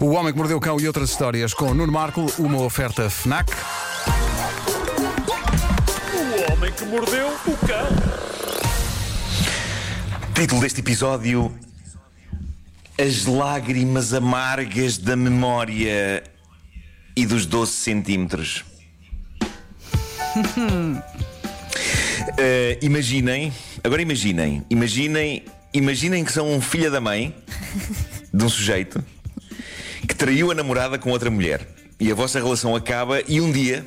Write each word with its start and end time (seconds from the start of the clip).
O 0.00 0.10
Homem 0.10 0.32
que 0.32 0.38
Mordeu 0.38 0.58
o 0.58 0.60
Cão 0.60 0.78
e 0.78 0.86
outras 0.86 1.10
histórias 1.10 1.54
com 1.54 1.72
Nuno 1.72 1.92
Marco, 1.92 2.26
uma 2.38 2.60
oferta 2.60 3.08
FNAC. 3.08 3.50
O 6.12 6.52
homem 6.52 6.72
que 6.72 6.84
mordeu 6.84 7.28
o 7.28 7.56
cão. 7.66 7.86
Título 10.34 10.60
deste 10.60 10.80
episódio: 10.80 11.54
As 12.98 13.24
lágrimas 13.24 14.12
amargas 14.12 14.98
da 14.98 15.16
memória 15.16 16.22
e 17.16 17.24
dos 17.24 17.46
12 17.46 17.72
centímetros. 17.72 18.64
Eh, 22.38 22.78
imaginem, 22.82 23.52
agora 23.84 24.02
imaginem, 24.02 24.62
imaginem, 24.68 25.44
imaginem 25.72 26.24
que 26.24 26.32
são 26.32 26.52
um 26.52 26.60
filho 26.60 26.90
da 26.90 27.00
mãe 27.00 27.34
de 28.34 28.44
um 28.44 28.48
sujeito 28.48 29.02
que 30.06 30.14
traiu 30.14 30.50
a 30.50 30.54
namorada 30.54 30.98
com 30.98 31.10
outra 31.10 31.30
mulher 31.30 31.66
e 31.98 32.10
a 32.10 32.14
vossa 32.14 32.38
relação 32.38 32.74
acaba 32.74 33.22
e 33.26 33.40
um 33.40 33.50
dia 33.50 33.84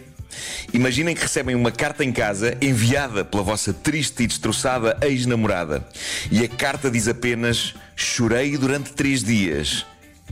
Imaginem 0.74 1.16
que 1.16 1.22
recebem 1.22 1.56
uma 1.56 1.72
carta 1.72 2.04
em 2.04 2.12
casa 2.12 2.56
enviada 2.62 3.26
pela 3.26 3.44
vossa 3.44 3.74
triste 3.74 4.24
e 4.24 4.28
destroçada 4.28 4.98
ex-namorada. 5.02 5.88
E 6.32 6.44
a 6.44 6.48
carta 6.48 6.90
diz 6.90 7.08
apenas: 7.08 7.74
Chorei 7.96 8.58
durante 8.58 8.94
três 8.94 9.24
dias. 9.24 9.86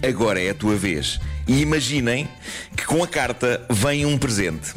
Agora 0.08 0.40
é 0.42 0.52
a 0.52 0.54
tua 0.54 0.76
vez. 0.76 1.20
E 1.48 1.62
imaginem 1.62 2.28
que 2.76 2.86
com 2.86 3.04
a 3.04 3.08
carta 3.08 3.66
vem 3.70 4.06
um 4.06 4.18
presente. 4.18 4.74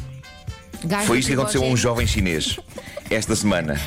Gajo 0.82 1.06
Foi 1.06 1.18
isto 1.18 1.28
que 1.28 1.34
aconteceu 1.34 1.62
a 1.62 1.66
um 1.66 1.76
jovem 1.76 2.06
chinês 2.06 2.58
esta 3.10 3.36
semana. 3.36 3.78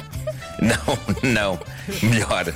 Não, 0.61 1.31
não. 1.31 1.59
Melhor. 2.03 2.53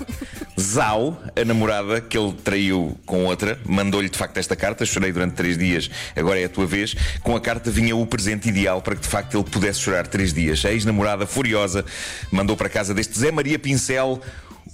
Zhao, 0.60 1.22
a 1.36 1.46
namorada 1.46 2.02
que 2.02 2.18
ele 2.18 2.34
traiu 2.44 2.98
com 3.06 3.26
outra, 3.26 3.60
mandou-lhe 3.66 4.10
de 4.10 4.18
facto 4.18 4.38
esta 4.38 4.56
carta. 4.56 4.86
Chorei 4.86 5.12
durante 5.12 5.34
três 5.34 5.58
dias, 5.58 5.90
agora 6.16 6.40
é 6.40 6.46
a 6.46 6.50
tua 6.50 6.66
vez. 6.66 6.96
Com 7.22 7.36
a 7.36 7.40
carta 7.40 7.70
vinha 7.70 7.96
o 7.96 8.06
presente 8.08 8.50
ideal 8.50 8.82
para 8.82 8.96
que 8.96 9.02
de 9.02 9.08
facto 9.08 9.38
ele 9.38 9.44
pudesse 9.44 9.80
chorar 9.80 10.08
três 10.08 10.34
dias. 10.34 10.66
A 10.66 10.72
ex-namorada, 10.72 11.28
furiosa, 11.28 11.86
mandou 12.32 12.58
para 12.58 12.70
casa 12.70 12.94
deste 12.94 13.18
Zé 13.18 13.32
Maria 13.32 13.60
Pincel. 13.60 14.20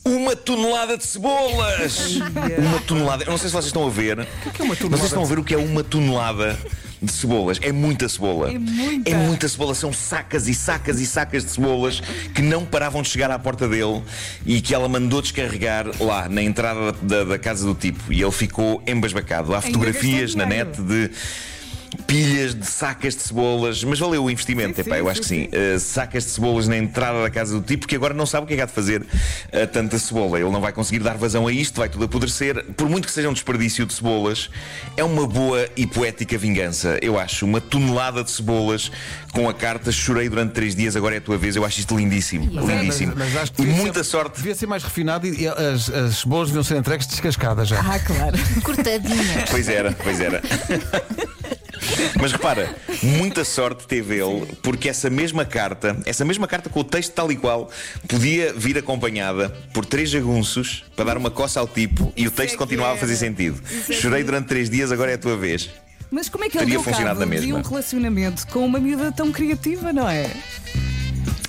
Uma 0.05 0.35
tonelada 0.35 0.97
de 0.97 1.05
cebolas! 1.05 2.15
Uma 2.57 2.79
tonelada. 2.81 3.23
Eu 3.23 3.31
não 3.31 3.37
sei 3.37 3.49
se 3.49 3.53
vocês 3.53 3.67
estão 3.67 3.85
a 3.85 3.89
ver. 3.89 4.19
O 4.45 4.51
que 4.51 4.61
é 4.61 4.65
uma 4.65 4.75
tonelada 4.75 4.97
Vocês 4.97 5.11
estão 5.11 5.23
a 5.23 5.25
ver 5.25 5.39
o 5.39 5.43
que 5.43 5.53
é 5.53 5.57
uma 5.57 5.83
tonelada 5.83 6.57
de 7.03 7.11
cebolas. 7.11 7.59
É 7.61 7.71
muita 7.71 8.07
cebola. 8.07 8.49
É 8.51 8.57
muita. 8.57 9.09
É 9.09 9.13
muita 9.15 9.47
cebola. 9.47 9.75
São 9.75 9.91
sacas 9.91 10.47
e 10.47 10.53
sacas 10.55 10.99
e 10.99 11.05
sacas 11.05 11.43
de 11.43 11.51
cebolas 11.51 12.01
que 12.33 12.41
não 12.41 12.65
paravam 12.65 13.01
de 13.01 13.09
chegar 13.09 13.29
à 13.29 13.37
porta 13.37 13.67
dele 13.67 14.01
e 14.45 14.61
que 14.61 14.73
ela 14.73 14.87
mandou 14.87 15.21
descarregar 15.21 15.85
lá, 15.99 16.29
na 16.29 16.41
entrada 16.41 16.91
da, 17.01 17.23
da- 17.23 17.39
casa 17.39 17.65
do 17.65 17.75
tipo. 17.75 18.11
E 18.13 18.21
ele 18.21 18.31
ficou 18.31 18.81
embasbacado. 18.87 19.53
Há 19.53 19.61
fotografias 19.61 20.33
na 20.35 20.45
net 20.45 20.81
de 20.81 21.11
pilhas 22.13 22.53
de 22.53 22.65
sacas 22.67 23.15
de 23.15 23.23
cebolas, 23.23 23.83
mas 23.83 23.97
valeu 23.97 24.23
o 24.23 24.29
investimento, 24.29 24.75
Sim, 24.75 24.81
epá, 24.81 24.95
sim, 24.95 25.01
eu 25.01 25.09
acho 25.09 25.21
que 25.21 25.27
sim, 25.27 25.49
sim. 25.51 25.75
Uh, 25.75 25.79
sacas 25.79 26.25
de 26.25 26.29
cebolas 26.29 26.67
na 26.67 26.77
entrada 26.77 27.23
da 27.23 27.29
casa 27.29 27.55
do 27.59 27.61
tipo 27.65 27.87
que 27.87 27.95
agora 27.95 28.13
não 28.13 28.27
sabe 28.27 28.43
o 28.43 28.47
que 28.47 28.53
é 28.53 28.57
que 28.57 28.61
há 28.61 28.65
de 28.67 28.71
fazer 28.71 29.03
a 29.51 29.65
tanta 29.65 29.97
cebola. 29.97 30.39
Ele 30.39 30.51
não 30.51 30.61
vai 30.61 30.71
conseguir 30.71 30.99
dar 30.99 31.17
vazão 31.17 31.47
a 31.47 31.51
isto, 31.51 31.77
vai 31.79 31.89
tudo 31.89 32.05
apodrecer. 32.05 32.63
Por 32.77 32.87
muito 32.87 33.07
que 33.07 33.11
seja 33.11 33.27
um 33.29 33.33
desperdício 33.33 33.83
de 33.85 33.93
cebolas, 33.93 34.51
é 34.95 35.03
uma 35.03 35.25
boa 35.25 35.67
e 35.75 35.87
poética 35.87 36.37
vingança. 36.37 36.99
Eu 37.01 37.19
acho 37.19 37.45
uma 37.45 37.59
tonelada 37.59 38.23
de 38.23 38.29
cebolas 38.29 38.91
com 39.31 39.49
a 39.49 39.53
carta 39.53 39.91
chorei 39.91 40.29
durante 40.29 40.51
três 40.51 40.75
dias, 40.75 40.95
agora 40.95 41.15
é 41.15 41.17
a 41.17 41.21
tua 41.21 41.37
vez. 41.39 41.55
Eu 41.55 41.65
acho 41.65 41.79
isto 41.79 41.97
lindíssimo. 41.97 42.45
lindíssimo. 42.61 43.13
Mas, 43.15 43.33
mas 43.33 43.41
acho 43.41 43.53
que 43.53 43.61
e 43.63 43.65
devia 43.65 43.81
muita 43.81 44.03
ser- 44.03 44.09
sorte. 44.11 44.37
Devia 44.37 44.53
ser 44.53 44.67
mais 44.67 44.83
refinado 44.83 45.25
e, 45.25 45.41
e 45.41 45.47
as, 45.47 45.89
as 45.89 46.17
cebolas 46.17 46.49
deviam 46.49 46.63
ser 46.63 46.77
entregues 46.77 47.07
descascadas 47.07 47.67
já. 47.69 47.79
Ah, 47.79 47.99
claro. 47.99 48.37
Cortadinhas. 48.61 49.49
Pois 49.49 49.67
era, 49.67 49.91
pois 49.93 50.19
era. 50.19 50.39
Mas 52.19 52.31
repara, 52.31 52.75
muita 53.01 53.43
sorte 53.43 53.87
teve 53.87 54.15
ele, 54.15 54.45
porque 54.61 54.89
essa 54.89 55.09
mesma 55.09 55.45
carta, 55.45 55.97
essa 56.05 56.23
mesma 56.25 56.47
carta 56.47 56.69
com 56.69 56.79
o 56.79 56.83
texto 56.83 57.13
tal 57.13 57.31
e 57.31 57.35
qual, 57.35 57.69
podia 58.07 58.53
vir 58.53 58.77
acompanhada 58.77 59.49
por 59.73 59.85
três 59.85 60.09
jagunços 60.09 60.83
para 60.95 61.05
dar 61.05 61.17
uma 61.17 61.31
coça 61.31 61.59
ao 61.59 61.67
tipo 61.67 62.11
e 62.15 62.27
o 62.27 62.31
texto 62.31 62.55
é 62.55 62.57
continuava 62.57 62.93
a 62.93 62.97
fazer 62.97 63.15
sentido. 63.15 63.61
É 63.89 63.93
Chorei 63.93 64.23
durante 64.23 64.47
três 64.47 64.69
dias, 64.69 64.91
agora 64.91 65.11
é 65.11 65.15
a 65.15 65.17
tua 65.17 65.37
vez. 65.37 65.69
Mas 66.13 66.29
como 66.29 66.43
é 66.43 66.49
que 66.49 66.57
ele 66.57 66.65
Teria 66.65 66.75
deu 66.75 66.83
funcionado 66.83 67.19
cabo 67.19 67.31
de 67.31 67.41
mesma. 67.41 67.57
um 67.57 67.61
relacionamento 67.63 68.47
com 68.47 68.63
uma 68.63 68.79
miúda 68.79 69.11
tão 69.11 69.31
criativa, 69.31 69.91
não 69.91 70.07
é? 70.07 70.29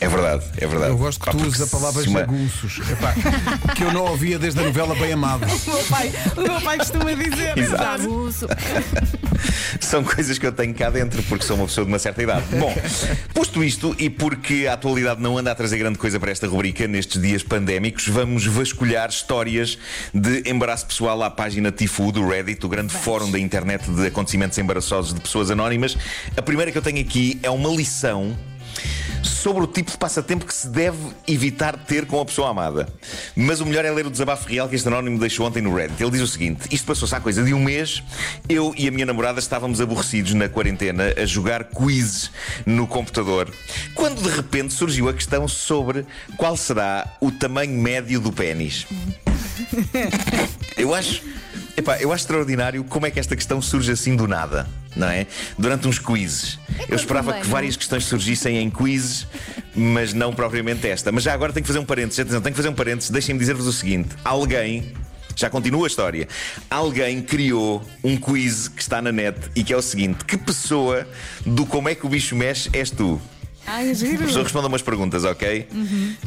É 0.05 0.09
verdade, 0.09 0.45
é 0.59 0.67
verdade. 0.67 0.91
Eu 0.93 0.99
gosto 0.99 1.19
que 1.19 1.27
Pá, 1.27 1.33
tu 1.33 1.47
uses 1.47 1.61
a 1.63 1.67
palavra 1.67 2.03
uma- 2.03 2.21
jagunços. 2.21 2.79
Epá, 2.91 3.15
que 3.75 3.83
eu 3.85 3.91
não 3.93 4.05
ouvia 4.05 4.39
desde 4.39 4.61
a 4.61 4.63
novela 4.63 4.95
Bem 4.95 5.13
Amado. 5.13 5.47
O 5.65 5.71
meu 5.71 5.85
pai, 5.85 6.13
o 6.37 6.41
meu 6.43 6.61
pai 6.61 6.77
costuma 6.79 7.13
dizer. 7.15 7.57
Exato. 7.57 8.03
Jagunço. 8.03 8.47
São 9.81 10.05
coisas 10.05 10.39
que 10.39 10.47
eu 10.47 10.53
tenho 10.53 10.75
cá 10.75 10.91
dentro 10.91 11.23
porque 11.25 11.45
sou 11.45 11.57
uma 11.57 11.67
pessoa 11.67 11.85
de 11.87 11.91
uma 11.93 11.99
certa 11.99 12.23
idade. 12.23 12.45
Bom, 12.59 12.75
posto 13.33 13.65
isto 13.65 13.95
e 13.99 14.11
porque 14.11 14.67
a 14.69 14.75
atualidade 14.75 15.21
não 15.23 15.39
anda 15.39 15.51
a 15.51 15.55
trazer 15.55 15.79
grande 15.79 15.99
coisa 15.99 16.21
para 16.21 16.31
esta 16.31 16.47
rubrica 16.47 16.87
nestes 16.87 17.21
dias 17.21 17.43
pandémicos, 17.43 18.07
vamos 18.09 18.45
vasculhar 18.47 19.09
histórias 19.09 19.79
de 20.13 20.43
embaraço 20.49 20.87
pessoal 20.87 21.23
à 21.23 21.31
página 21.31 21.73
Tifu 21.73 22.13
do 22.13 22.27
Reddit, 22.29 22.65
o 22.65 22.69
grande 22.69 22.93
fórum 22.93 23.31
da 23.31 23.39
internet 23.39 23.91
de 23.91 24.07
acontecimentos 24.07 24.57
embaraçosos 24.59 25.15
de 25.15 25.21
pessoas 25.21 25.51
anónimas. 25.51 25.97
A 26.37 26.43
primeira 26.43 26.71
que 26.71 26.77
eu 26.79 26.83
tenho 26.83 27.01
aqui 27.01 27.39
é 27.43 27.51
uma 27.51 27.71
lição 27.71 28.37
sobre 29.27 29.65
o 29.65 29.67
tipo 29.67 29.91
de 29.91 29.97
passatempo 29.97 30.47
que 30.47 30.55
se 30.55 30.69
deve 30.69 30.99
evitar 31.27 31.77
ter 31.77 32.07
com 32.07 32.21
a 32.21 32.25
pessoa 32.25 32.51
amada. 32.51 32.89
Mas 33.35 33.61
o 33.61 33.67
melhor 33.67 33.85
é 33.85 33.91
ler 33.91 34.07
o 34.07 34.11
desabafo 34.11 34.49
real 34.49 34.69
que 34.69 34.77
este 34.77 34.89
anónimo 34.89 35.19
deixou 35.19 35.47
ontem 35.47 35.63
no 35.63 35.75
Reddit. 35.75 36.03
Ele 36.03 36.13
diz 36.13 36.21
o 36.21 36.27
seguinte: 36.27 36.69
Isto 36.71 36.87
passou-se 36.87 37.15
há 37.15 37.21
coisa 37.21 37.43
de 37.43 37.55
um 37.55 37.63
mês. 37.63 38.03
Eu 38.49 38.75
e 38.77 38.87
a 38.89 38.91
minha 38.91 39.07
namorada 39.07 39.39
estávamos 39.39 39.81
aborrecidos 39.81 40.35
na 40.35 40.49
quarentena 40.49 41.15
a 41.17 41.27
jogar 41.27 41.65
quizzes 41.65 42.31
no 42.67 42.87
computador. 42.87 43.53
Quando 43.95 44.23
de 44.23 44.29
repente 44.29 44.73
surgiu 44.73 45.09
a 45.09 45.15
questão 45.15 45.49
sobre 45.49 46.07
qual 46.37 46.57
será 46.57 47.17
o 47.21 47.31
tamanho 47.31 47.81
médio 47.81 48.21
do 48.21 48.33
pênis. 48.33 48.87
Eu 50.77 50.95
acho. 50.95 51.23
Epá, 51.77 52.01
eu 52.01 52.13
acho 52.13 52.23
extraordinário 52.23 52.85
como 52.85 53.05
é 53.05 53.11
que 53.11 53.19
esta 53.19 53.35
questão 53.35 53.61
surge 53.61 53.91
assim 53.91 54.15
do 54.15 54.29
nada, 54.29 54.69
não 54.97 55.09
é? 55.09 55.27
Durante 55.59 55.89
uns 55.89 55.99
quizzes. 55.99 56.59
eu 56.89 56.97
esperava 56.97 57.33
que 57.35 57.45
não? 57.45 57.51
várias 57.51 57.77
questões 57.77 58.05
surgissem 58.05 58.59
em 58.59 58.71
quizzes, 58.71 59.27
mas 59.75 60.13
não 60.13 60.33
propriamente 60.33 60.87
esta. 60.87 61.11
Mas 61.11 61.23
já 61.25 61.33
agora 61.33 61.53
tenho 61.53 61.63
que 61.65 61.69
fazer 61.69 61.79
um 61.81 61.85
parênteses. 61.85 62.21
Atenção, 62.21 62.41
tenho 62.41 62.53
que 62.53 62.57
fazer 62.57 62.69
um 62.69 62.75
parênteses. 62.75 63.11
Deixem-me 63.11 63.39
dizer-vos 63.39 63.67
o 63.67 63.73
seguinte: 63.73 64.11
alguém. 64.25 64.93
Já 65.37 65.51
continua 65.51 65.87
a 65.87 65.89
história. 65.89 66.29
Alguém 66.71 67.21
criou 67.21 67.85
um 68.05 68.17
quiz 68.17 68.69
que 68.69 68.81
está 68.81 69.03
na 69.03 69.11
net 69.11 69.37
e 69.57 69.65
que 69.65 69.73
é 69.73 69.77
o 69.77 69.83
seguinte: 69.83 70.25
que 70.25 70.37
pessoa 70.37 71.07
do 71.45 71.67
como 71.67 71.89
é 71.89 71.95
que 71.97 72.07
o 72.07 72.09
bicho 72.09 72.37
mexe 72.37 72.71
és 72.73 72.89
tu? 72.89 73.21
Ai, 73.67 73.89
é 73.89 73.91
A 73.91 73.95
giro. 73.95 74.19
pessoa 74.19 74.45
responde 74.45 74.67
a 74.67 74.69
umas 74.69 74.83
perguntas, 74.83 75.25
ok? 75.25 75.67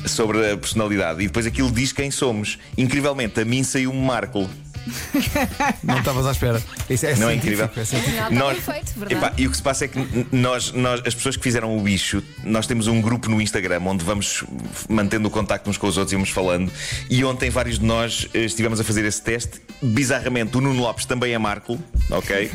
Sobre 0.07 0.51
a 0.51 0.57
personalidade. 0.57 1.21
E 1.23 1.27
depois 1.27 1.45
aquilo 1.45 1.71
diz 1.71 1.93
quem 1.93 2.11
somos. 2.11 2.57
Incrivelmente, 2.77 3.39
a 3.39 3.45
mim 3.45 3.63
saiu-me 3.63 3.99
Marco. 3.99 4.49
Não 5.83 5.99
estavas 5.99 6.25
à 6.25 6.31
espera. 6.31 6.61
Isso 6.89 7.05
é 7.05 7.15
Não 7.15 7.29
é 7.29 7.35
incrível? 7.35 7.69
científico. 7.85 8.17
Está 8.17 8.29
bem 8.29 8.61
feito, 8.61 8.93
verdade? 8.99 9.13
Epá, 9.15 9.33
e 9.37 9.47
o 9.47 9.51
que 9.51 9.57
se 9.57 9.63
passa 9.63 9.85
é 9.85 9.87
que 9.87 10.27
nós, 10.31 10.71
nós, 10.71 11.01
as 11.05 11.13
pessoas 11.15 11.35
que 11.37 11.43
fizeram 11.43 11.77
o 11.77 11.81
bicho, 11.81 12.21
nós 12.43 12.67
temos 12.67 12.87
um 12.87 13.01
grupo 13.01 13.29
no 13.29 13.41
Instagram 13.41 13.81
onde 13.85 14.03
vamos 14.03 14.43
mantendo 14.89 15.27
o 15.27 15.31
contacto 15.31 15.69
uns 15.69 15.77
com 15.77 15.87
os 15.87 15.97
outros 15.97 16.13
e 16.13 16.15
vamos 16.15 16.29
falando. 16.29 16.71
E 17.09 17.23
ontem 17.23 17.49
vários 17.49 17.79
de 17.79 17.85
nós 17.85 18.27
eh, 18.33 18.39
estivemos 18.45 18.79
a 18.79 18.83
fazer 18.83 19.05
esse 19.05 19.21
teste. 19.21 19.61
Bizarramente, 19.81 20.57
o 20.57 20.61
Nuno 20.61 20.81
Lopes 20.81 21.05
também 21.05 21.33
é 21.33 21.37
Marco, 21.37 21.79
ok? 22.09 22.51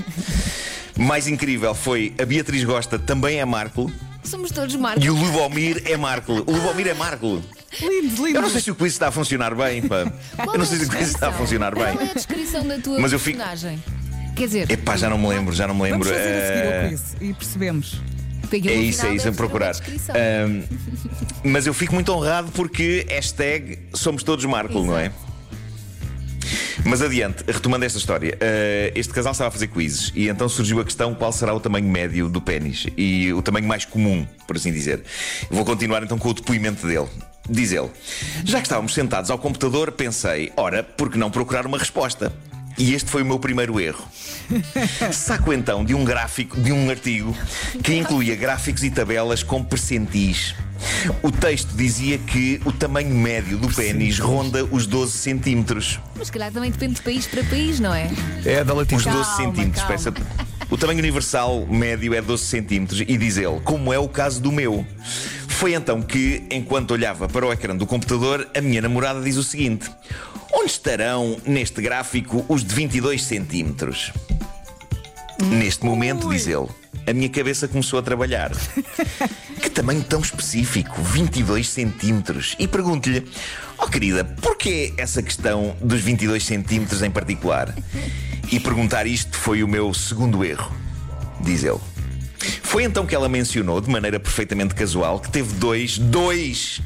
Mais 0.99 1.27
incrível 1.27 1.75
foi 1.75 2.13
a 2.21 2.25
Beatriz 2.25 2.65
Gosta 2.65 2.99
também 2.99 3.39
é 3.41 3.45
Marco 3.47 3.91
Somos 4.23 4.51
todos 4.51 4.77
marcos. 4.77 5.05
e 5.05 5.11
o 5.11 5.15
Lubomir 5.17 5.83
é 5.87 5.97
Marco. 5.97 6.33
O 6.47 6.53
Lubomir 6.53 6.87
é 6.89 6.95
Marco. 6.95 7.43
Lindo, 7.81 8.25
lindo. 8.27 8.39
Eu 8.39 8.43
não 8.43 8.51
sei 8.51 8.61
se 8.61 8.71
o 8.71 8.75
quiz 8.75 8.93
está 8.93 9.09
a 9.09 9.13
funcionar 9.13 9.55
bem, 9.55 9.83
pá. 9.83 10.05
Qual 10.37 10.55
Eu 10.55 10.59
não 10.59 10.65
é 10.65 10.67
sei 10.67 10.79
se 10.79 10.85
o 10.85 10.89
quiz 10.91 11.09
está 11.09 11.29
a 11.29 11.33
funcionar 11.33 11.73
Qual 11.75 11.87
bem. 11.97 12.07
é 12.07 12.11
a 12.11 12.15
descrição 12.15 12.67
da 12.67 12.79
tua 12.79 12.99
Mas 13.01 13.13
eu 13.13 13.19
fico- 13.19 13.39
personagem? 13.39 13.83
Quer 14.37 14.47
dizer, 14.47 14.71
Epá, 14.71 14.97
já 14.97 15.09
não 15.11 15.19
me 15.19 15.29
lembro, 15.29 15.55
já 15.55 15.67
não 15.67 15.75
me 15.75 15.83
lembro. 15.83 16.01
Vamos 16.09 16.19
fazer 16.19 16.31
a 16.31 16.47
seguir 16.47 16.61
Eh, 16.61 16.87
o 16.87 16.89
quiz 16.89 17.17
e 17.21 17.35
percebemos. 17.35 18.01
porque 18.41 18.57
É 18.69 18.77
no 18.77 18.83
isso, 18.83 18.99
é 19.01 19.03
final 19.03 19.17
isso, 19.17 19.29
a 19.29 19.31
ter 19.31 19.37
procurar. 19.37 19.67
uma 19.67 19.73
descrição. 19.73 20.15
Ahm, 20.15 20.63
mas 21.45 21.67
eu 21.67 21.75
fico 21.75 21.95
muito 21.95 22.13
honrado 22.13 22.51
porque 22.53 23.07
hashtag 23.09 23.79
somos 23.95 24.23
todos 24.23 24.45
Marco, 24.45 24.83
não 24.83 24.99
é? 24.99 25.11
Mas 26.85 27.01
adiante, 27.01 27.45
retomando 27.47 27.85
esta 27.85 27.99
história, 27.99 28.37
eh, 28.41 28.91
este 28.97 29.13
casal 29.13 29.33
estava 29.33 29.49
a 29.49 29.51
fazer 29.53 29.69
quizzes 29.69 30.11
e 30.17 30.29
então 30.29 30.49
surgiu 30.49 30.81
a 30.81 30.85
questão 30.85 31.15
qual 31.15 31.31
será 31.31 31.55
o 31.55 31.61
tamanho 31.61 31.89
médio 31.89 32.29
do 32.29 32.41
pênis 32.41 32.87
e 32.97 33.33
o 33.33 33.41
tamanho 33.41 33.69
mais 33.69 33.85
comum, 33.85 34.27
por 34.47 34.57
assim 34.57 34.73
dizer. 34.73 35.03
Vou 35.51 35.65
continuar 35.65 36.03
então 36.03 36.19
com 36.19 36.29
o 36.31 36.35
depoimento 36.35 36.87
dele. 36.87 37.07
Diz 37.49 37.73
ele: 37.73 37.91
Já 38.45 38.59
que 38.61 38.67
estávamos 38.67 38.95
sentados 38.95 39.31
ao 39.31 39.39
computador, 39.39 39.93
pensei, 39.93 40.53
ora, 40.57 40.83
por 40.83 41.11
que 41.11 41.19
não 41.19 41.31
procurar 41.31 41.67
uma 41.67 41.79
resposta? 41.79 42.33
E 42.79 42.95
este 42.95 43.11
foi 43.11 43.23
o 43.23 43.27
meu 43.27 43.39
primeiro 43.39 43.79
erro. 43.79 44.03
Saco 45.13 45.53
então 45.53 45.85
de 45.85 45.95
um 45.95 46.05
gráfico, 46.05 46.59
de 46.61 46.73
um 46.73 46.89
artigo 46.91 47.37
que 47.83 47.95
incluía 47.95 48.35
gráficos 48.35 48.83
e 48.83 48.91
tabelas 48.91 49.43
com 49.43 49.63
percentis. 49.63 50.55
O 51.23 51.31
texto 51.31 51.69
dizia 51.77 52.19
que 52.19 52.61
o 52.65 52.73
tamanho 52.73 53.15
médio 53.15 53.57
do 53.59 53.69
pênis 53.69 54.19
ronda 54.19 54.65
os 54.65 54.87
12 54.87 55.13
centímetros. 55.13 56.01
Mas 56.17 56.27
se 56.29 56.33
calhar 56.33 56.51
também 56.51 56.71
depende 56.71 56.95
de 56.95 57.03
país 57.03 57.27
para 57.27 57.45
país, 57.45 57.79
não 57.79 57.95
é? 57.95 58.11
É 58.45 58.65
da 58.65 58.73
Os 58.73 58.79
latinha. 58.79 59.01
12 59.01 59.13
Calma, 59.13 59.37
centímetros. 59.37 59.83
calma. 59.85 59.93
peça- 59.97 60.13
O 60.71 60.77
tamanho 60.79 60.99
universal 60.99 61.67
médio 61.67 62.15
é 62.15 62.23
12 62.23 62.45
centímetros 62.47 63.01
e 63.01 63.17
diz 63.19 63.37
ele, 63.37 63.61
como 63.63 63.93
é 63.93 63.99
o 63.99 64.09
caso 64.09 64.41
do 64.41 64.51
meu. 64.51 64.85
Foi 65.63 65.75
então 65.75 66.03
que, 66.03 66.43
enquanto 66.51 66.91
olhava 66.91 67.29
para 67.29 67.47
o 67.47 67.53
ecrã 67.53 67.77
do 67.77 67.87
computador, 67.87 68.49
a 68.53 68.61
minha 68.61 68.83
namorada 68.83 69.21
diz 69.21 69.37
o 69.37 69.45
seguinte: 69.45 69.89
Onde 70.53 70.73
estarão 70.73 71.41
neste 71.47 71.81
gráfico 71.81 72.45
os 72.49 72.65
de 72.65 72.75
22 72.75 73.23
centímetros? 73.23 74.13
Neste 75.41 75.85
momento, 75.85 76.29
diz 76.31 76.49
ele, 76.49 76.67
a 77.07 77.13
minha 77.13 77.29
cabeça 77.29 77.69
começou 77.69 78.01
a 78.01 78.03
trabalhar. 78.03 78.51
Que 79.63 79.71
tamanho 79.71 80.03
tão 80.03 80.21
específico, 80.21 81.01
22 81.01 81.69
centímetros. 81.69 82.57
E 82.59 82.67
pergunto-lhe, 82.67 83.25
oh 83.79 83.87
querida, 83.87 84.25
porquê 84.25 84.93
essa 84.97 85.23
questão 85.23 85.77
dos 85.81 86.01
22 86.01 86.45
centímetros 86.45 87.03
em 87.03 87.11
particular? 87.13 87.73
E 88.51 88.59
perguntar 88.59 89.07
isto 89.07 89.37
foi 89.37 89.63
o 89.63 89.69
meu 89.69 89.95
segundo 89.95 90.45
erro, 90.45 90.75
diz 91.41 91.63
ele. 91.63 91.92
Foi 92.63 92.85
então 92.85 93.07
que 93.07 93.15
ela 93.15 93.29
mencionou, 93.29 93.81
de 93.81 93.91
maneira 93.91 94.19
perfeitamente 94.19 94.75
casual, 94.75 95.21
que 95.21 95.31
teve 95.31 95.53
dois, 95.55 95.99
dois 95.99 96.81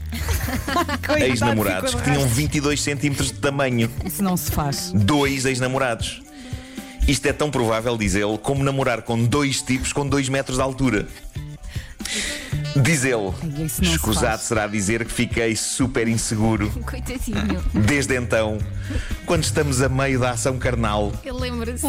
ex-namorados 1.21 1.95
que 1.95 2.03
tinham 2.03 2.23
resto. 2.23 2.35
22 2.35 2.83
centímetros 2.83 3.29
de 3.29 3.39
tamanho. 3.39 3.91
Isso 4.05 4.23
não 4.23 4.37
se 4.37 4.51
faz. 4.51 4.93
Dois 4.93 5.45
ex-namorados. 5.45 6.23
Isto 7.07 7.27
é 7.27 7.33
tão 7.33 7.51
provável, 7.51 7.97
diz 7.97 8.15
ele, 8.17 8.37
como 8.39 8.65
namorar 8.65 9.03
com 9.03 9.23
dois 9.25 9.63
tipos 9.63 9.93
com 9.93 10.07
dois 10.07 10.29
metros 10.29 10.57
de 10.57 10.63
altura. 10.63 11.07
Diz 12.83 13.05
ele, 13.05 13.33
se 13.69 13.83
escusado 13.85 14.27
faz. 14.37 14.41
será 14.43 14.67
dizer 14.67 15.05
que 15.05 15.13
fiquei 15.13 15.57
super 15.57 16.07
inseguro 16.09 16.69
Coitadinho. 16.85 17.63
desde 17.73 18.17
então, 18.17 18.59
quando 19.25 19.45
estamos 19.45 19.81
a 19.83 19.89
meio 19.89 20.21
da 20.21 20.31
ação 20.33 20.59
carnal. 20.59 21.13
Lembra-se. 21.25 21.87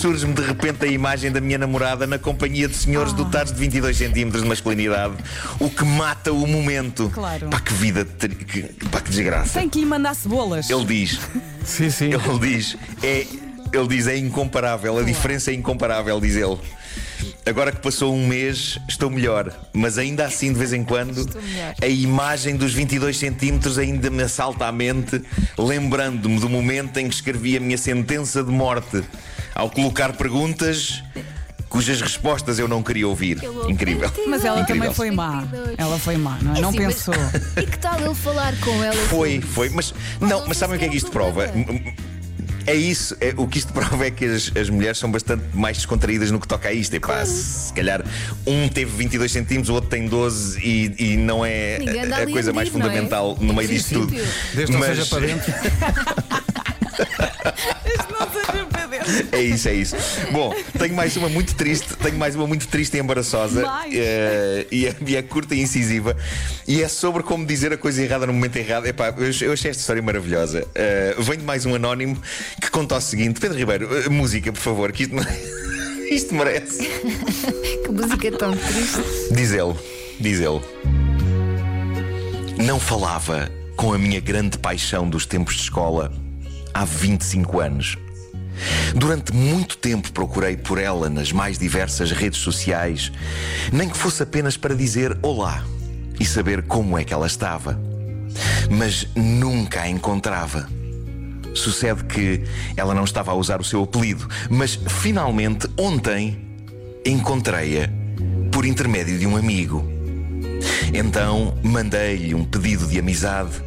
Surge-me 0.00 0.32
de 0.34 0.42
repente 0.42 0.84
a 0.84 0.88
imagem 0.88 1.30
da 1.30 1.40
minha 1.40 1.58
namorada 1.58 2.06
na 2.06 2.18
companhia 2.18 2.66
de 2.68 2.74
senhores 2.76 3.12
Ah. 3.12 3.16
dotados 3.16 3.52
de 3.52 3.58
22 3.58 3.96
centímetros 3.96 4.42
de 4.42 4.48
masculinidade, 4.48 5.14
o 5.60 5.70
que 5.70 5.84
mata 5.84 6.32
o 6.32 6.46
momento. 6.46 7.10
Claro. 7.12 7.48
Pá, 7.48 7.60
que 7.60 7.72
vida, 7.74 8.04
tri- 8.04 8.34
que, 8.34 8.62
pá, 8.88 9.00
que 9.00 9.10
desgraça. 9.10 9.58
Tem 9.60 9.68
que 9.68 9.78
lhe 9.80 9.86
mandar 9.86 10.14
cebolas. 10.14 10.68
Ele 10.68 10.84
diz, 10.84 11.20
Sim, 11.64 11.90
sim. 11.90 12.10
ele 12.12 12.38
diz, 12.40 12.76
é, 13.02 13.26
ele 13.72 13.88
diz, 13.88 14.06
é 14.06 14.16
incomparável, 14.16 14.98
a 14.98 15.02
diferença 15.02 15.50
é 15.50 15.54
incomparável, 15.54 16.20
diz 16.20 16.36
ele. 16.36 16.58
Agora 17.46 17.70
que 17.70 17.78
passou 17.80 18.14
um 18.14 18.26
mês, 18.26 18.78
estou 18.88 19.10
melhor, 19.10 19.52
mas 19.72 19.98
ainda 19.98 20.24
assim, 20.24 20.50
de 20.50 20.58
vez 20.58 20.72
em 20.72 20.82
quando, 20.82 21.28
a 21.82 21.86
imagem 21.86 22.56
dos 22.56 22.72
22 22.72 23.18
centímetros 23.18 23.78
ainda 23.78 24.08
me 24.08 24.22
assalta 24.22 24.64
à 24.66 24.72
mente, 24.72 25.22
lembrando-me 25.58 26.40
do 26.40 26.48
momento 26.48 26.96
em 26.98 27.06
que 27.08 27.14
escrevi 27.14 27.54
a 27.56 27.60
minha 27.60 27.76
sentença 27.76 28.42
de 28.42 28.50
morte, 28.50 29.02
ao 29.54 29.68
colocar 29.70 30.14
perguntas 30.14 31.02
cujas 31.68 32.00
respostas 32.00 32.58
eu 32.58 32.66
não 32.68 32.82
queria 32.82 33.06
ouvir. 33.08 33.38
Incrível. 33.68 34.10
Mas 34.28 34.44
ela 34.44 34.60
Incrível. 34.60 34.82
também 34.82 34.94
foi 34.94 35.10
má. 35.10 35.40
22. 35.40 35.74
Ela 35.76 35.98
foi 35.98 36.16
má, 36.16 36.38
não 36.40 36.54
é? 36.56 36.60
Não 36.60 36.70
Sim, 36.72 36.80
mas- 36.80 36.94
pensou. 36.94 37.14
E 37.62 37.66
que 37.66 37.78
tal 37.78 38.00
ele 38.00 38.14
falar 38.14 38.54
com 38.60 38.82
ela? 38.82 38.94
Foi, 39.08 39.40
foi, 39.40 39.68
mas 39.70 39.92
Mas 40.20 40.30
não, 40.30 40.40
não 40.40 40.48
mas 40.48 40.56
sabem 40.56 40.76
o 40.76 40.78
que 40.78 40.84
é 40.86 40.88
que 40.88 40.96
isto 40.96 41.10
prova? 41.10 41.46
É 42.66 42.74
isso, 42.74 43.16
é, 43.20 43.34
o 43.36 43.46
que 43.46 43.58
isto 43.58 43.72
prova 43.74 44.06
é 44.06 44.10
que 44.10 44.24
as, 44.24 44.52
as 44.56 44.70
mulheres 44.70 44.98
são 44.98 45.10
bastante 45.10 45.44
mais 45.52 45.76
descontraídas 45.76 46.30
no 46.30 46.40
que 46.40 46.48
toca 46.48 46.68
a 46.68 46.72
isto. 46.72 46.94
E 46.94 47.00
pá, 47.00 47.24
se 47.24 47.72
calhar 47.72 48.04
um 48.46 48.68
teve 48.68 48.90
22 48.96 49.30
centímetros, 49.30 49.68
o 49.70 49.74
outro 49.74 49.90
tem 49.90 50.06
12 50.06 50.60
e, 50.60 50.94
e 50.98 51.16
não 51.16 51.44
é 51.44 51.78
a, 52.12 52.22
a 52.22 52.26
coisa 52.26 52.52
mais 52.52 52.68
é? 52.68 52.72
fundamental 52.72 53.36
no 53.40 53.54
meio 53.54 53.68
disto 53.68 54.00
tudo. 54.00 54.14
Desde 54.54 54.76
Mas-. 54.76 54.88
Não 54.88 54.96
seja 54.96 55.06
para 55.06 55.26
dentro. 55.26 55.54
É 59.32 59.40
isso, 59.40 59.68
é 59.68 59.74
isso. 59.74 59.96
Bom, 60.32 60.54
tenho 60.78 60.94
mais 60.94 61.16
uma 61.16 61.28
muito 61.28 61.54
triste, 61.54 61.94
tenho 61.96 62.16
mais 62.16 62.34
uma 62.34 62.46
muito 62.46 62.66
triste 62.68 62.96
e 62.96 63.00
embaraçosa. 63.00 63.64
Eh, 63.92 64.66
e, 64.70 64.86
é, 64.86 64.96
e 65.06 65.16
é 65.16 65.22
curta 65.22 65.54
e 65.54 65.60
incisiva. 65.60 66.16
E 66.66 66.82
é 66.82 66.88
sobre 66.88 67.22
como 67.22 67.44
dizer 67.44 67.72
a 67.72 67.76
coisa 67.76 68.02
errada 68.02 68.26
no 68.26 68.32
momento 68.32 68.56
errado. 68.56 68.86
Epá, 68.86 69.14
eu, 69.16 69.24
eu 69.24 69.52
achei 69.52 69.70
esta 69.70 69.80
história 69.80 70.02
maravilhosa. 70.02 70.66
Eh, 70.74 71.14
vem 71.18 71.38
de 71.38 71.44
mais 71.44 71.66
um 71.66 71.74
anónimo 71.74 72.20
que 72.60 72.70
conta 72.70 72.96
o 72.96 73.00
seguinte: 73.00 73.40
Pedro 73.40 73.58
Ribeiro, 73.58 73.88
eh, 73.98 74.08
música, 74.08 74.52
por 74.52 74.60
favor, 74.60 74.92
que 74.92 75.02
isto, 75.04 75.14
isto 76.10 76.34
merece. 76.34 76.88
Que 77.84 77.88
música 77.90 78.32
tão 78.32 78.56
triste. 78.56 79.02
Diz 79.32 79.52
ele, 79.52 79.74
diz 80.18 80.40
ele. 80.40 80.60
Não 82.64 82.78
falava 82.78 83.50
com 83.76 83.92
a 83.92 83.98
minha 83.98 84.20
grande 84.20 84.58
paixão 84.58 85.08
dos 85.08 85.26
tempos 85.26 85.56
de 85.56 85.62
escola 85.62 86.12
há 86.74 86.84
25 86.84 87.60
anos. 87.60 87.96
Durante 88.94 89.32
muito 89.32 89.76
tempo 89.78 90.12
procurei 90.12 90.56
por 90.56 90.78
ela 90.78 91.08
nas 91.08 91.32
mais 91.32 91.58
diversas 91.58 92.10
redes 92.10 92.40
sociais, 92.40 93.10
nem 93.72 93.88
que 93.88 93.96
fosse 93.96 94.22
apenas 94.22 94.56
para 94.56 94.74
dizer 94.74 95.16
olá 95.22 95.64
e 96.18 96.24
saber 96.24 96.62
como 96.62 96.98
é 96.98 97.04
que 97.04 97.12
ela 97.12 97.26
estava. 97.26 97.80
Mas 98.70 99.06
nunca 99.14 99.82
a 99.82 99.88
encontrava. 99.88 100.68
Sucede 101.54 102.04
que 102.04 102.42
ela 102.76 102.94
não 102.94 103.04
estava 103.04 103.30
a 103.30 103.34
usar 103.34 103.60
o 103.60 103.64
seu 103.64 103.82
apelido, 103.82 104.28
mas 104.50 104.74
finalmente 104.74 105.68
ontem 105.76 106.38
encontrei-a 107.04 107.88
por 108.50 108.64
intermédio 108.64 109.18
de 109.18 109.26
um 109.26 109.36
amigo. 109.36 109.84
Então 110.92 111.56
mandei-lhe 111.62 112.34
um 112.34 112.44
pedido 112.44 112.86
de 112.86 112.98
amizade 112.98 113.62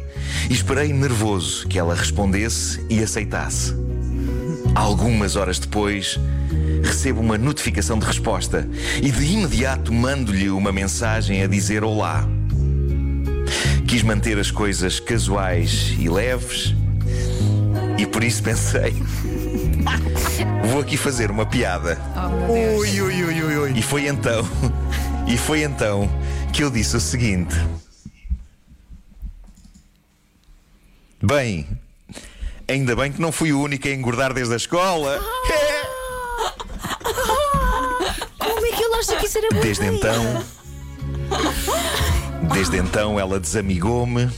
e 0.48 0.52
esperei 0.52 0.92
nervoso 0.92 1.66
que 1.66 1.78
ela 1.78 1.94
respondesse 1.94 2.84
e 2.88 3.02
aceitasse. 3.02 3.74
Algumas 4.74 5.36
horas 5.36 5.58
depois, 5.58 6.18
recebo 6.82 7.20
uma 7.20 7.38
notificação 7.38 7.98
de 7.98 8.06
resposta 8.06 8.68
e 9.02 9.10
de 9.10 9.24
imediato 9.24 9.92
mando-lhe 9.92 10.50
uma 10.50 10.72
mensagem 10.72 11.42
a 11.42 11.46
dizer 11.46 11.84
olá. 11.84 12.26
Quis 13.86 14.02
manter 14.02 14.38
as 14.38 14.50
coisas 14.50 15.00
casuais 15.00 15.94
e 15.98 16.08
leves 16.08 16.74
e 17.98 18.06
por 18.06 18.22
isso 18.22 18.42
pensei: 18.42 18.94
vou 20.70 20.80
aqui 20.80 20.96
fazer 20.96 21.30
uma 21.30 21.44
piada. 21.44 21.98
Oh, 22.48 22.78
ui, 22.78 23.00
ui, 23.00 23.24
ui, 23.24 23.56
ui. 23.56 23.72
E 23.76 23.82
foi 23.82 24.06
então, 24.06 24.46
e 25.26 25.36
foi 25.36 25.62
então 25.62 26.08
que 26.52 26.62
eu 26.62 26.70
disse 26.70 26.96
o 26.96 27.00
seguinte: 27.00 27.56
Bem, 31.22 31.66
ainda 32.68 32.94
bem 32.94 33.10
que 33.12 33.20
não 33.20 33.32
fui 33.32 33.52
o 33.52 33.60
único 33.60 33.88
a 33.88 33.90
engordar 33.90 34.32
desde 34.32 34.54
a 34.54 34.56
escola. 34.56 35.20
Como 38.38 38.66
é 38.66 38.70
que 38.70 38.82
ele 38.82 38.94
acha 38.94 39.16
que 39.16 39.26
isso 39.26 39.38
era 39.38 39.48
boa 39.50 39.62
Desde 39.62 39.86
então, 39.86 40.44
desde 42.54 42.76
então 42.76 43.18
ela 43.18 43.40
desamigou-me 43.40 44.30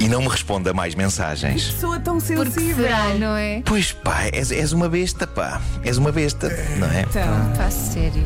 e 0.00 0.06
não 0.08 0.22
me 0.22 0.28
responde 0.28 0.68
a 0.70 0.72
mais 0.72 0.94
mensagens. 0.94 1.72
Pessoa 1.72 1.98
tão 1.98 2.20
sensível. 2.20 2.84
será, 2.84 3.14
não 3.14 3.36
é? 3.36 3.60
Pois 3.64 3.90
pá, 3.90 4.28
és, 4.32 4.52
és 4.52 4.72
uma 4.72 4.88
besta, 4.88 5.26
pá. 5.26 5.60
És 5.84 5.96
uma 5.98 6.12
besta, 6.12 6.48
não 6.76 6.86
é? 6.88 7.00
Então, 7.00 7.52
Pá, 7.56 7.68
sério. 7.68 8.24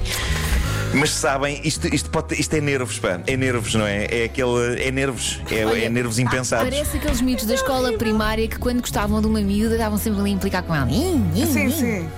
Mas 0.95 1.11
sabem, 1.11 1.61
isto, 1.65 1.87
isto, 1.93 2.11
pode, 2.11 2.39
isto 2.39 2.55
é 2.55 2.61
nervos, 2.61 2.99
pá. 2.99 3.21
É 3.27 3.37
nervos, 3.37 3.75
não 3.75 3.87
é? 3.87 4.07
É 4.11 4.25
aquele. 4.25 4.83
É 4.83 4.91
nervos. 4.91 5.41
É, 5.51 5.65
Olha, 5.65 5.85
é 5.85 5.89
nervos 5.89 6.19
impensados. 6.19 6.69
Parece 6.69 6.97
aqueles 6.99 7.21
miúdos 7.21 7.47
da 7.47 7.55
escola 7.55 7.97
primária 7.97 8.47
que 8.47 8.59
quando 8.59 8.81
gostavam 8.81 9.21
de 9.21 9.27
uma 9.27 9.41
miúda 9.41 9.75
estavam 9.75 9.97
sempre 9.99 10.21
ali 10.21 10.31
a 10.31 10.35
implicar 10.35 10.63
com 10.63 10.75
ela. 10.75 10.91
Ih, 10.91 11.21
ih, 11.35 11.47
sim, 11.47 11.67
ih. 11.67 11.73
sim. 11.73 12.09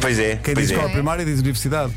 Pois 0.00 0.18
é, 0.18 0.36
Quem 0.42 0.54
pois 0.54 0.66
diz 0.66 0.70
é. 0.70 0.74
escola 0.74 0.92
primária 0.92 1.24
diz 1.24 1.38
universidade. 1.40 1.92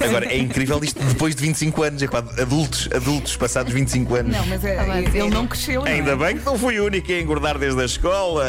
Agora, 0.00 0.26
é 0.26 0.38
incrível 0.38 0.80
isto 0.82 1.02
depois 1.04 1.34
de 1.34 1.42
25 1.42 1.82
anos. 1.82 2.02
É 2.02 2.08
pá, 2.08 2.18
adultos, 2.18 2.88
adultos 2.94 3.36
passados 3.36 3.72
25 3.72 4.14
anos. 4.14 4.32
Não, 4.36 4.46
mas 4.46 4.64
é, 4.64 4.78
Ah, 4.78 4.84
mas 4.86 5.14
ele 5.14 5.18
é. 5.26 5.30
não 5.30 5.46
cresceu. 5.46 5.80
não 5.82 5.86
é? 5.86 5.92
Ainda 5.92 6.16
bem 6.16 6.38
que 6.38 6.44
não 6.44 6.58
fui 6.58 6.78
o 6.80 6.86
único 6.86 7.10
a 7.10 7.20
engordar 7.20 7.58
desde 7.58 7.80
a 7.80 7.84
escola. 7.84 8.46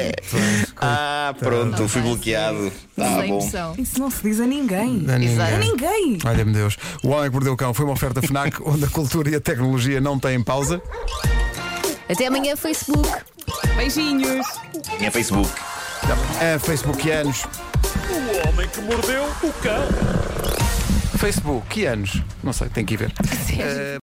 ah, 0.76 1.34
pronto, 1.38 1.88
fui 1.88 2.02
bloqueado. 2.02 2.72
Tá 2.96 3.20
Sem 3.20 3.28
bom. 3.30 3.44
noção. 3.44 3.74
Isso 3.78 3.98
não 3.98 4.10
se 4.10 4.22
diz 4.22 4.40
a 4.40 4.46
ninguém. 4.46 5.04
A 5.08 5.18
ninguém. 5.18 5.40
A 5.40 5.58
ninguém. 5.58 6.18
Olha-me 6.24 6.52
Deus. 6.52 6.76
O 7.02 7.08
Homem 7.08 7.24
que 7.24 7.30
Mordeu 7.32 7.52
o 7.52 7.56
Cão 7.56 7.72
foi 7.72 7.84
uma 7.84 7.94
oferta 7.94 8.20
FNAC 8.22 8.56
onde 8.64 8.84
a 8.84 8.88
cultura 8.88 9.30
e 9.30 9.34
a 9.34 9.40
tecnologia 9.40 10.00
não 10.00 10.18
têm 10.18 10.42
pausa. 10.42 10.82
Até 12.08 12.26
amanhã, 12.26 12.56
Facebook. 12.56 13.08
Beijinhos. 13.76 14.46
É 15.00 16.58
Facebook 16.58 16.98
que 17.00 17.10
anos. 17.10 17.44
O 18.10 18.48
homem 18.48 18.68
que 18.68 18.80
mordeu 18.80 19.24
o 19.24 19.52
cão. 19.62 19.86
Facebook 21.18 21.66
que 21.68 21.86
anos? 21.86 22.20
Não 22.42 22.52
sei, 22.52 22.68
tem 22.68 22.84
que 22.84 22.94
ir 22.94 22.96
ver. 22.96 23.12
Sério. 23.46 23.98